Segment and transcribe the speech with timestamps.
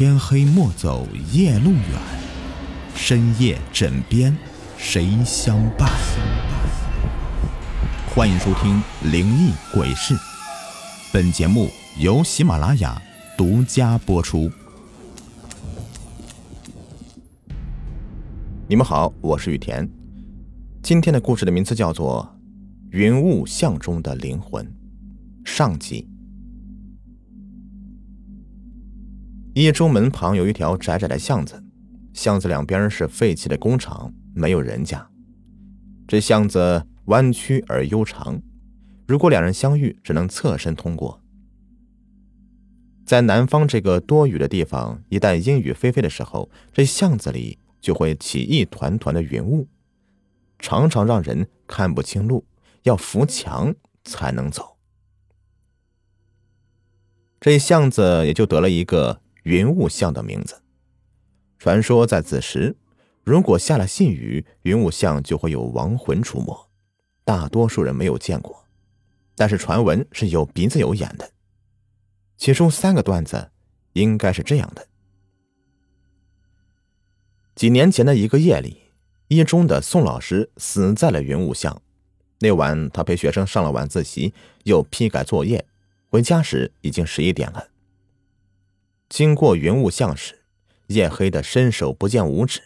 [0.00, 2.00] 天黑莫走夜路远，
[2.94, 4.34] 深夜枕边
[4.78, 5.90] 谁相伴？
[8.08, 8.82] 欢迎收听
[9.12, 10.14] 《灵异鬼事》，
[11.12, 11.68] 本节目
[11.98, 12.98] 由喜马拉雅
[13.36, 14.50] 独家播出。
[18.66, 19.86] 你们好，我是雨田。
[20.82, 22.26] 今天的故事的名字叫做
[22.90, 24.64] 《云雾巷中的灵魂》
[25.44, 26.09] 上集。
[29.52, 31.60] 一中门旁有一条窄窄的巷子，
[32.14, 35.10] 巷子两边是废弃的工厂，没有人家。
[36.06, 38.40] 这巷子弯曲而悠长，
[39.08, 41.20] 如果两人相遇，只能侧身通过。
[43.04, 49.66] 在南方这个多雨的地方，一旦阴雨霏霏的时候，这巷子里就会起一团团的云雾，
[50.60, 52.46] 常常让人看不清路，
[52.84, 54.76] 要扶墙才能走。
[57.40, 59.20] 这巷子也就得了一个。
[59.50, 60.62] 云雾巷的名字，
[61.58, 62.76] 传说在子时，
[63.24, 66.68] 如果下了细雨，云雾巷就会有亡魂出没。
[67.24, 68.64] 大多数人没有见过，
[69.34, 71.32] 但是传闻是有鼻子有眼的。
[72.36, 73.50] 其中三个段子
[73.94, 74.86] 应该是这样的：
[77.56, 78.82] 几年前的一个夜里，
[79.26, 81.82] 一中的宋老师死在了云雾巷。
[82.38, 85.66] 那晚，他陪学生上了晚自习，又批改作业，
[86.08, 87.66] 回家时已经十一点了。
[89.10, 90.38] 经过云雾巷时，
[90.86, 92.62] 夜黑的伸手不见五指。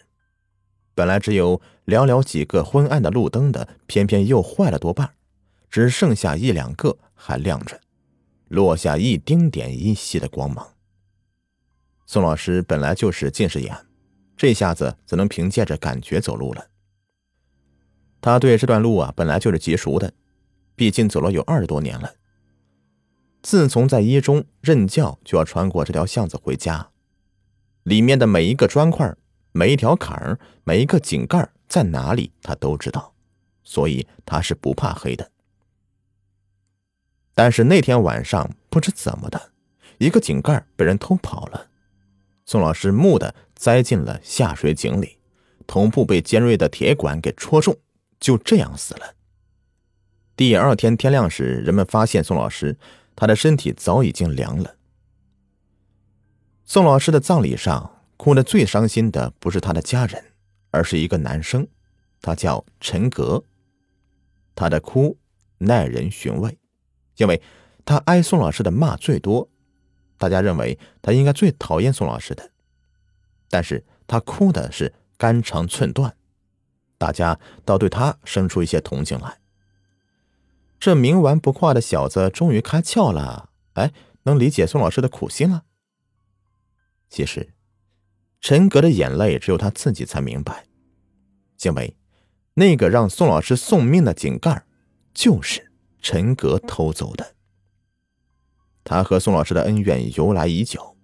[0.94, 5.14] 本来只有寥寥几个昏暗的路灯的，偏偏又坏了多半，
[5.70, 7.80] 只剩下一两个还亮着，
[8.48, 10.74] 落下一丁点依稀的光芒。
[12.04, 13.74] 宋老师本来就是近视眼，
[14.36, 16.66] 这下子只能凭借着感觉走路了。
[18.20, 20.12] 他对这段路啊，本来就是极熟的，
[20.76, 22.12] 毕竟走了有二十多年了。
[23.44, 26.88] 自从在一中任教，就要穿过这条巷子回家。
[27.82, 29.14] 里面的每一个砖块、
[29.52, 33.12] 每一条坎儿、每一个井盖在哪里，他都知道，
[33.62, 35.30] 所以他是不怕黑的。
[37.34, 39.50] 但是那天晚上，不知怎么的，
[39.98, 41.66] 一个井盖被人偷跑了。
[42.46, 45.18] 宋老师木的栽进了下水井里，
[45.66, 47.77] 头部被尖锐的铁管给戳中，
[48.18, 49.14] 就这样死了。
[50.34, 52.78] 第二天天亮时，人们发现宋老师。
[53.17, 54.77] 他的身体早已经凉了。
[56.64, 60.33] 宋老师的葬礼上，哭得最伤心的不是他的家人，
[60.70, 61.67] 而是一个男生，
[62.23, 63.45] 他叫陈格。
[64.55, 65.19] 他的哭
[65.58, 66.58] 耐人寻味，
[67.17, 67.42] 因为
[67.85, 69.48] 他挨宋老师的骂最多，
[70.17, 72.51] 大家认为他应该最讨厌宋老师的。
[73.51, 76.17] 但是他哭的是肝肠寸断，
[76.96, 79.39] 大家倒对他生出一些同情来。
[80.84, 83.90] 这冥顽不化的小子终于开窍了，哎，
[84.24, 85.64] 能理解宋老师的苦心了。
[87.08, 87.55] 其实，
[88.39, 90.67] 陈格的眼泪只有他自己才明白，
[91.62, 91.96] 因为
[92.52, 94.67] 那个让宋老师送命的井盖，
[95.14, 95.72] 就是
[96.02, 97.34] 陈格偷走的。
[98.84, 100.98] 他和宋老师的恩怨由来已久，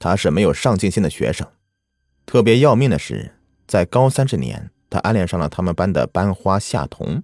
[0.00, 1.46] 他是没有上进心的学生。
[2.26, 3.36] 特别要命的是，
[3.68, 7.22] 在高三这年，他暗恋上了他们班的班花夏彤。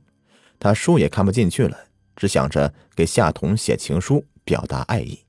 [0.58, 5.24] 他书也看不进去了，只想着给夏彤写情书表达爱意。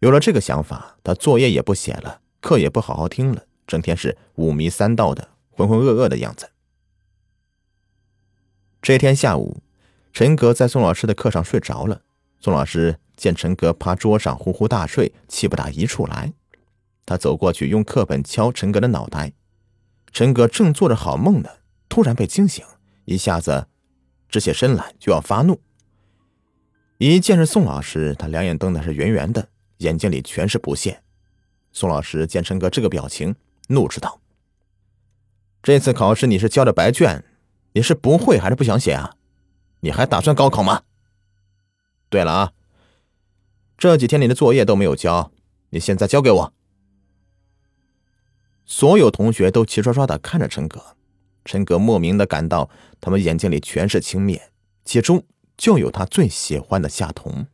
[0.00, 6.50] 有了这个想法，他作业也不写了，课也不好好听了，整天是五迷三道的，浑浑噩噩的样子。
[8.80, 9.62] 这天下午，
[10.12, 12.02] 陈格在宋老师的课上睡着了。
[12.40, 16.32] 宋老师见陈格趴桌上呼呼大睡，气不打一处来。
[17.04, 19.32] 他走过去用课本敲陈格的脑袋。
[20.12, 21.50] 陈格正做着好梦呢，
[21.88, 22.64] 突然被惊醒，
[23.06, 23.66] 一下子。
[24.28, 25.60] 直起身来就要发怒，
[26.98, 31.02] 一见是宋老师，他两眼瞪的是圆圆的，眼睛里全是不屑。
[31.72, 33.34] 宋老师见陈哥这个表情，
[33.68, 34.20] 怒斥道
[35.62, 37.24] ：“这次考试你是交的白卷，
[37.72, 39.14] 你是不会还是不想写啊？
[39.80, 40.82] 你还打算高考吗？
[42.10, 42.52] 对了啊，
[43.78, 45.30] 这几天你的作业都没有交，
[45.70, 46.52] 你现在交给我。”
[48.66, 50.97] 所有同学都齐刷刷的看着陈哥。
[51.48, 52.68] 陈格莫名的感到，
[53.00, 54.38] 他们眼睛里全是轻蔑，
[54.84, 55.24] 其中
[55.56, 57.46] 就有他最喜欢的夏彤。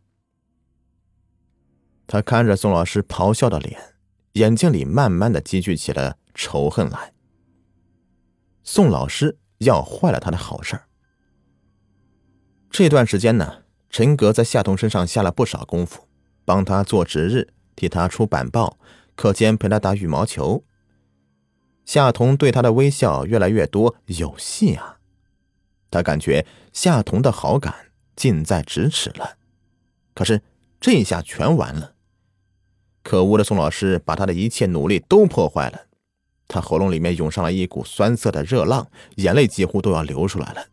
[2.09, 3.95] 他看着宋老师咆哮的脸，
[4.33, 7.13] 眼睛里慢慢的积聚起了仇恨来。
[8.65, 10.89] 宋老师要坏了他的好事儿。
[12.69, 16.09] 这段时间呢，陈格在夏彤身上下了不少功夫，
[16.45, 18.77] 帮他做值日，替他出板报，
[19.15, 20.65] 课间陪他打羽毛球。
[21.85, 24.99] 夏彤对他的微笑越来越多，有戏啊！
[25.91, 29.37] 他感觉夏彤的好感近在咫尺了。
[30.15, 30.43] 可是
[30.81, 31.95] 这下全完了。
[33.03, 35.87] 可恶的宋老师把他的一切努力都破坏了，
[36.49, 40.67] 他喉咙里面涌上了一股酸涩的热浪，眼泪几乎都要流出来了，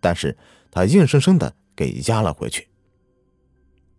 [0.00, 0.36] 但是
[0.70, 2.68] 他硬生生的给压了回去。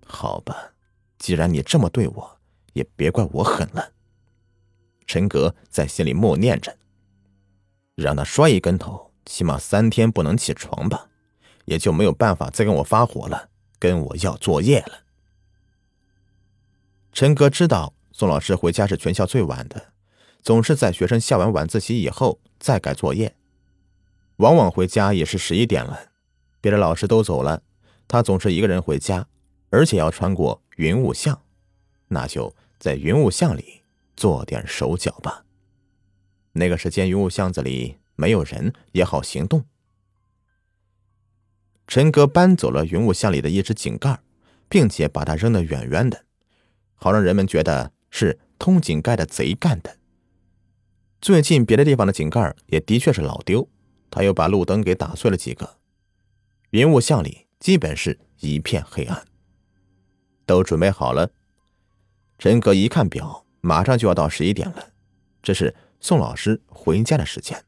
[0.04, 0.74] 好吧，
[1.20, 2.38] 既然你这么对我，
[2.74, 3.93] 也别怪我狠了。
[5.06, 6.78] 陈格在心里默念着，
[7.96, 11.10] 让他摔一跟头，起码三天不能起床吧，
[11.66, 15.04] 也就没有办法再跟我发火了，跟我要作业了。
[17.12, 19.94] 陈哥知道宋老师回家是全校最晚的，
[20.42, 23.36] 总是在学生下完晚自习以后再改作业，
[24.38, 26.10] 往往回家也是十一点了。
[26.60, 27.62] 别的老师都走了，
[28.08, 29.28] 他总是一个人回家，
[29.70, 31.40] 而且要穿过云雾巷，
[32.08, 33.83] 那就在云雾巷里
[34.16, 35.46] 做点手脚吧。
[36.54, 39.66] 那个时间，云雾巷子里没有人，也好行动。
[41.88, 44.20] 陈哥搬走了云雾巷里的一只井盖，
[44.70, 46.26] 并且把它扔得远远的。
[46.96, 49.98] 好让人们觉得是通井盖的贼干的。
[51.20, 53.68] 最近别的地方的井盖也的确是老丢，
[54.10, 55.78] 他又把路灯给打碎了几个。
[56.70, 59.26] 云雾巷里基本是一片黑暗。
[60.46, 61.32] 都准备好了，
[62.38, 64.90] 陈哥一看表，马上就要到十一点了，
[65.42, 67.64] 这是宋老师回家的时间。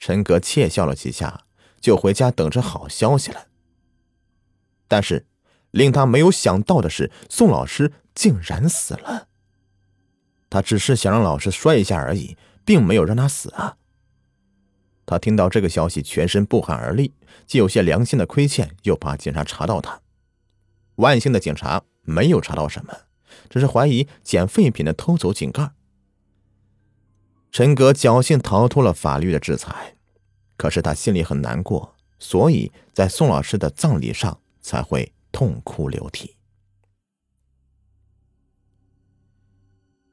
[0.00, 1.44] 陈哥窃笑了几下，
[1.80, 3.46] 就回家等着好消息了。
[4.88, 5.26] 但是。
[5.74, 9.26] 令他没有想到的是，宋老师竟然死了。
[10.48, 13.76] 他只是想让老师摔一下而已，并没有让他死啊！
[15.04, 17.12] 他听到这个消息，全身不寒而栗，
[17.44, 20.00] 既有些良心的亏欠，又怕警察查到他。
[20.94, 22.96] 万幸的警察没有查到什么，
[23.48, 25.72] 只是怀疑捡废品的偷走井盖。
[27.50, 29.96] 陈格侥幸逃脱了法律的制裁，
[30.56, 35.12] 可是他心里很难过，所以在宋老师的葬礼上才会。
[35.36, 36.36] 痛哭流涕。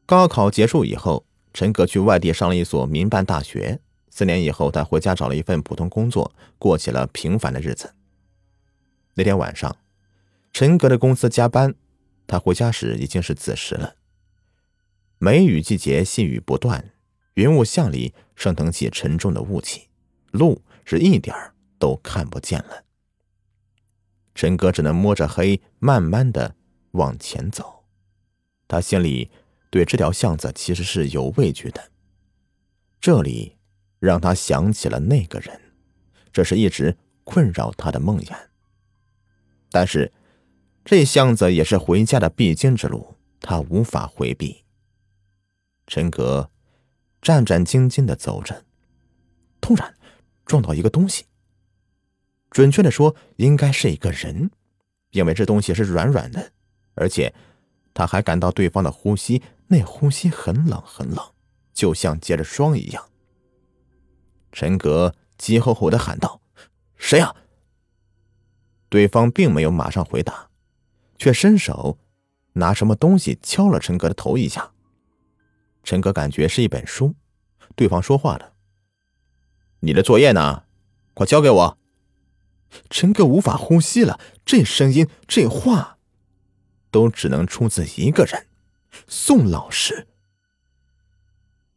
[0.07, 3.79] 高考结束以后，陈格去外地上了一所民办大学。
[4.09, 7.93] 四年以后，他回家找了一份普通工作，过起了平凡的日子。
[9.13, 9.77] 那天晚上，
[10.51, 11.75] 陈格的公司加班，
[12.31, 13.97] 他回家时已经是子时了。
[15.17, 16.93] 梅雨季节，细雨不断，
[17.33, 19.89] 云雾巷里升腾起沉重的雾气，
[20.31, 22.85] 路是一点儿都看不见了。
[24.33, 26.55] 陈哥只能摸着黑，慢慢的
[26.91, 27.83] 往前走。
[28.65, 29.29] 他心里
[29.69, 31.91] 对这条巷子其实是有畏惧的。
[33.01, 33.57] 这里
[33.99, 35.59] 让他想起了那个人，
[36.31, 36.95] 这是一直
[37.25, 38.33] 困扰他的梦魇。
[39.69, 40.13] 但是，
[40.83, 44.63] 这巷子也是回家的必经之路，他无法回避。
[45.87, 46.49] 陈格
[47.21, 48.65] 战战兢兢的走着，
[49.59, 49.95] 突然
[50.45, 51.25] 撞到一个东西。
[52.49, 54.51] 准确的说，应该是一个人，
[55.11, 56.51] 因为这东西是软软的，
[56.95, 57.33] 而且
[57.93, 61.33] 他还感到对方的呼吸，那呼吸很冷很冷，
[61.73, 63.07] 就像结着霜一样。
[64.51, 66.41] 陈格急吼吼的喊道
[66.97, 67.33] ：“谁呀？”
[68.89, 70.49] 对方并没有马上回答，
[71.21, 71.99] 却伸手
[72.53, 74.71] 拿什么东西敲了陈哥的头一下。
[75.83, 77.13] 陈哥感觉是一本书，
[77.75, 78.53] 对方说话了
[79.81, 80.63] ：“你的作业呢？
[81.13, 81.77] 快交给我。”
[82.89, 85.99] 陈哥无法呼吸了，这声音、这话，
[86.89, 88.47] 都只能出自一个人——
[89.07, 90.07] 宋老师。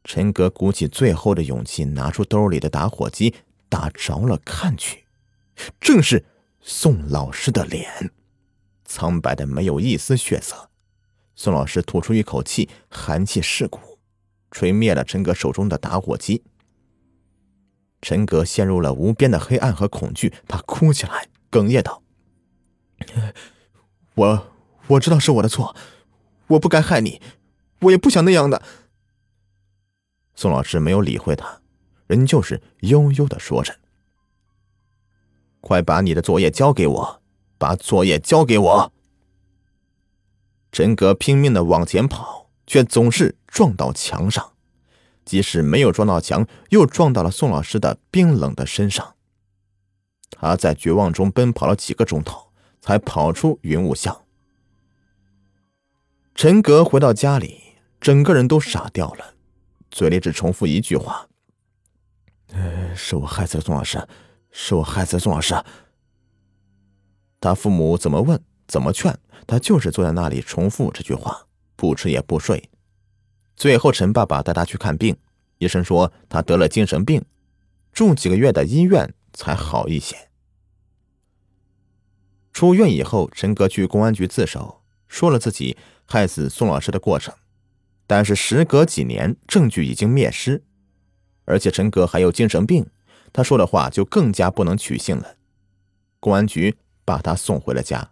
[0.04, 3.34] 陈哥鼓起最后的勇气，拿出兜里的打火机，
[3.68, 5.04] 打着了，看去，
[5.78, 6.24] 正是
[6.62, 8.10] 宋老师的脸，
[8.84, 10.70] 苍白的没有一丝血色。
[11.34, 13.98] 宋老师吐出一口气，寒气噬骨，
[14.50, 16.44] 吹灭了陈哥手中的打火机。
[18.00, 22.02] 陈格陷入了无边的黑暗和恐惧，他哭起来，哽咽道
[24.14, 24.52] ：“我
[24.88, 25.74] 我知道是我的错，
[26.48, 27.20] 我不该害你，
[27.80, 28.62] 我也不想那样的。”
[30.36, 31.62] 宋老师没有理会他，
[32.06, 33.76] 仍旧是悠悠的说着
[35.60, 37.22] ：“快把你的作业交给我，
[37.58, 38.92] 把作业交给我。”
[40.72, 44.52] 陈格拼命的往前跑，却总是撞到墙上。
[45.24, 49.14] 即使没有撞到墙，又撞到了宋老师的冰冷的身上。
[50.30, 54.24] 他在绝望中奔跑了几个钟头，才跑出云雾巷。
[56.34, 57.62] 陈格回到家里，
[58.00, 59.34] 整个人都傻掉了，
[59.90, 61.28] 嘴里只重复一句话：“，
[62.94, 64.06] 是我害死了宋老师，
[64.50, 65.54] 是我害死了宋老师。”
[67.44, 69.14] 他父母怎么问，怎么劝，
[69.46, 71.46] 他就是坐在那里重复这句话，
[71.76, 72.70] 不吃也不睡。
[73.54, 75.14] 最后，陈爸爸带他去看病，
[75.58, 77.22] 医生说他得了精神病，
[77.92, 80.16] 住几个月的医院才好一些。
[82.54, 87.34] 出院以后，陈哥去公安局自首，说了自己害死宋老师的过程。
[88.06, 90.64] 但是时隔几年，证据已经灭失，
[91.44, 92.86] 而且陈哥还有精神病，
[93.34, 95.36] 他说的话就更加不能取信了。
[96.20, 98.10] 公安局把他送回了家。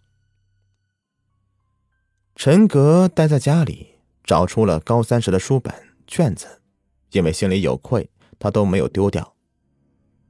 [2.35, 5.75] 陈格待在家里，找出了高三时的书本
[6.07, 6.63] 卷子，
[7.11, 9.35] 因为心里有愧，他都没有丢掉。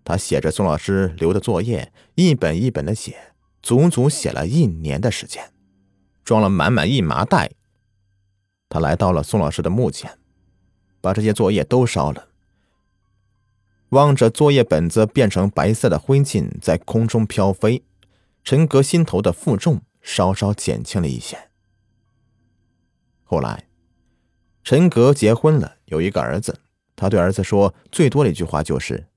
[0.05, 5.53] 他写着宋老师留的作业，一本一本的写，足足写了一年的时间，
[6.25, 7.53] 装了满满一麻袋。
[8.69, 10.19] 他来到了宋老师的墓前，
[11.01, 12.29] 把这些作业都烧了。
[13.91, 17.85] 望着作业本子变成白色的灰烬在空中飘飞，
[18.45, 21.51] 陈格心头的负重稍稍减轻了一些。
[23.23, 23.69] 后来，
[24.63, 26.61] 陈格结婚了，有一个儿子。
[26.95, 29.09] 他对儿子说最多的一句话就是：“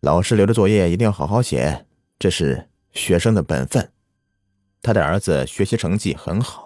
[0.00, 1.86] 老师留的作业一定要好好写，
[2.18, 3.92] 这是学生的本分。”
[4.82, 6.65] 他的儿子学习成绩很好。